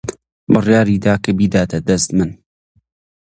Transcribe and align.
بڕیاری 0.53 0.97
دا 1.05 1.13
کە 1.23 1.31
بیداتە 1.37 1.79
دەست 1.87 2.09
من 2.17 2.29